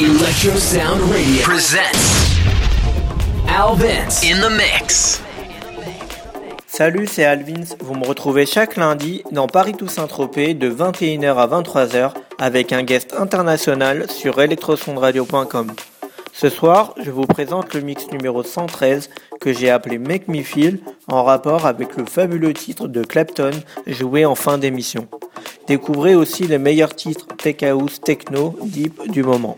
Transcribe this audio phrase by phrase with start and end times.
[0.00, 2.40] Electro Sound Radio presents
[3.46, 5.20] Alvin's in the Mix.
[6.66, 7.76] Salut, c'est Alvins.
[7.80, 12.82] Vous me retrouvez chaque lundi dans Paris Toussaint Tropez de 21h à 23h avec un
[12.82, 15.72] guest international sur electrosondradio.com.
[16.32, 20.80] Ce soir, je vous présente le mix numéro 113 que j'ai appelé Make Me Feel
[21.08, 23.50] en rapport avec le fabuleux titre de Clapton
[23.86, 25.08] joué en fin d'émission.
[25.66, 29.56] Découvrez aussi les meilleurs titres tech house, techno, deep du moment.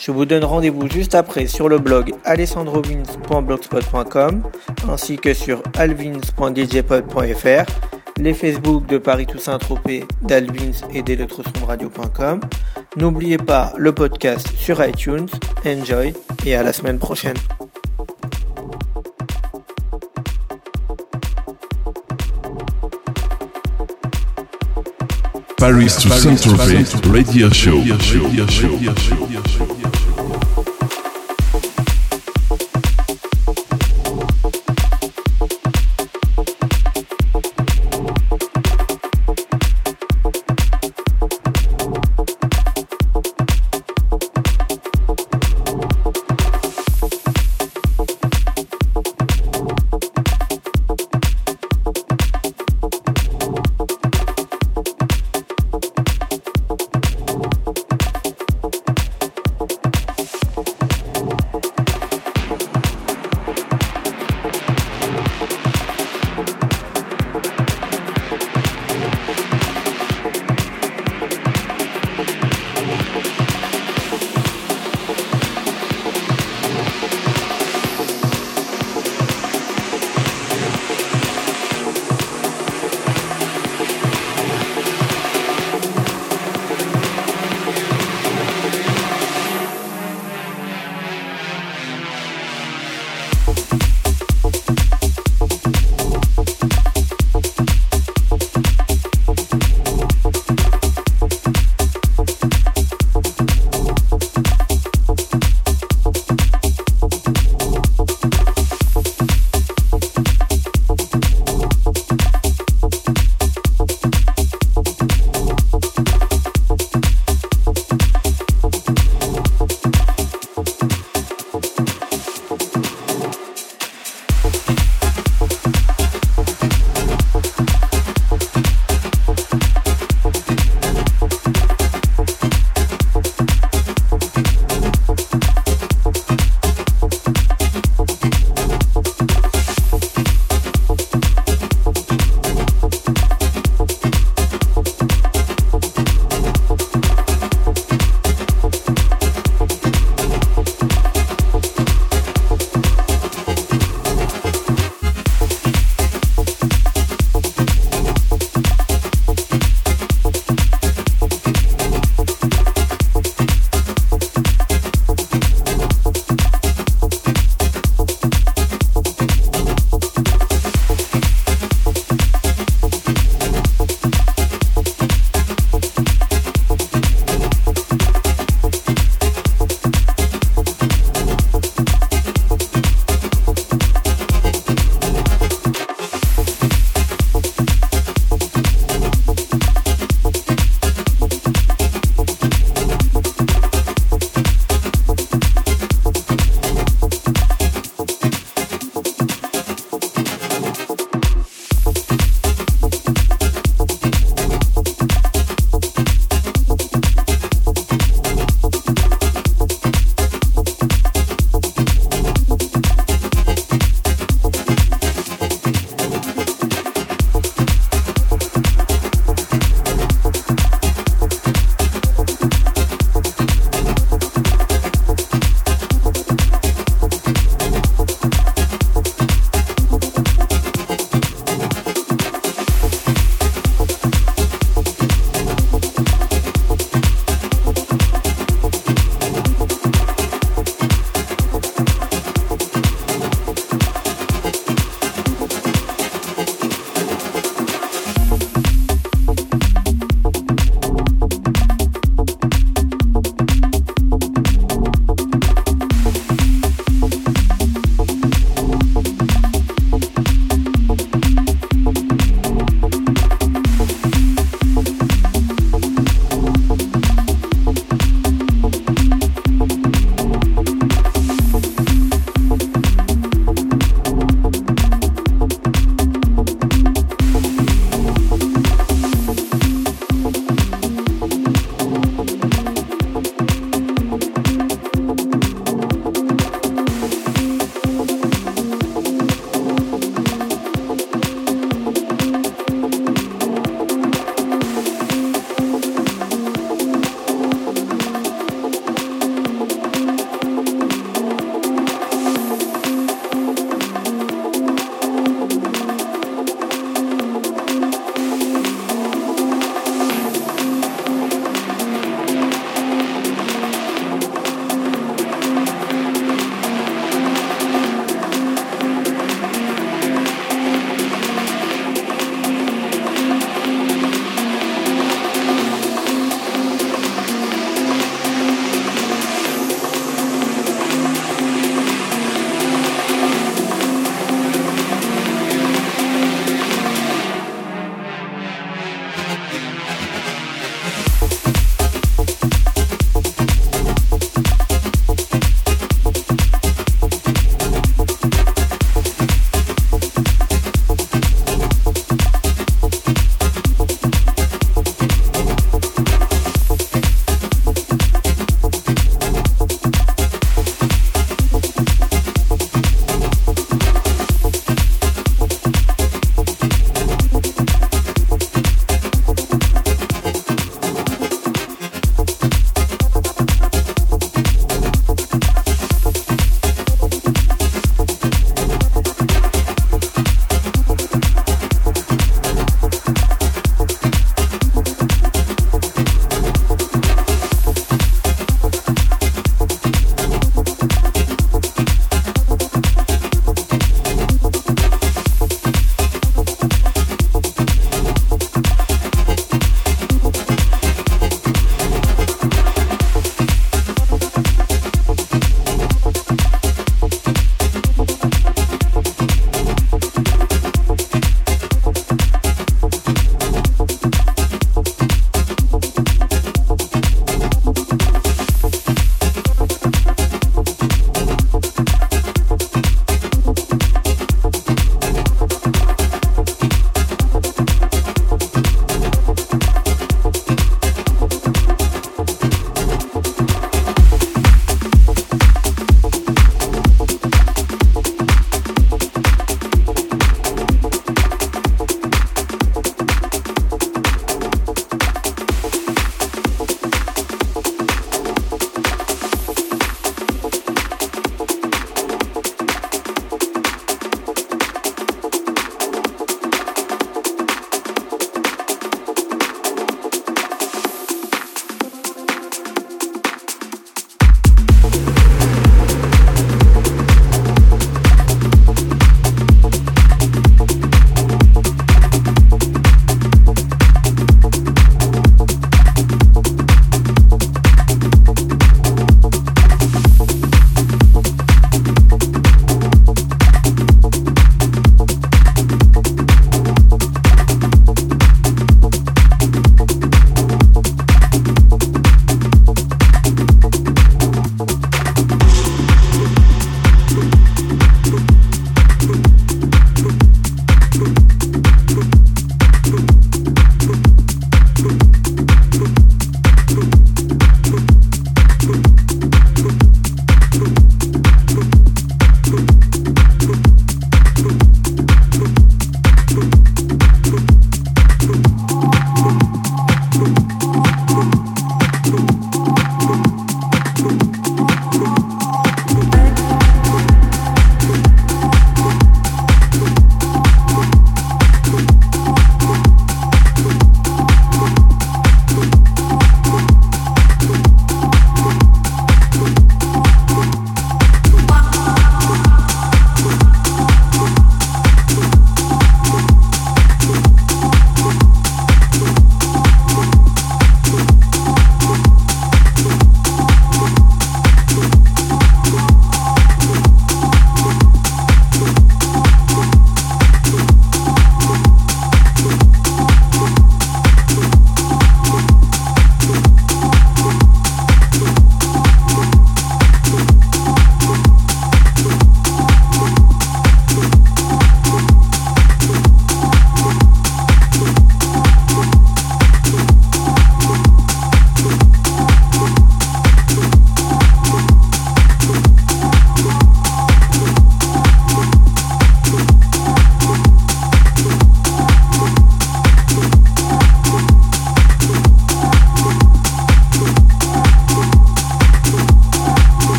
[0.00, 4.42] Je vous donne rendez-vous juste après sur le blog alessandrovins.blogspot.com
[4.88, 7.70] ainsi que sur alvins.djpod.fr,
[8.18, 12.40] les Facebook de Paris Toussaint Tropez, d'Alvins et d'electrosondradio.com.
[12.96, 15.26] N'oubliez pas le podcast sur iTunes.
[15.66, 16.14] Enjoy
[16.46, 17.34] et à la semaine prochaine.
[25.64, 27.82] Paris to Saint-Tropez Radio Show.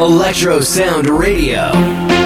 [0.00, 2.25] Electro Sound Radio.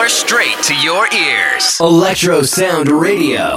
[0.00, 1.78] Floor straight to your ears.
[1.80, 3.56] Electro Sound Radio.